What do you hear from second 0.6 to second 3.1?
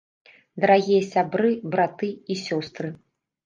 Дарагія сябры, браты і сёстры!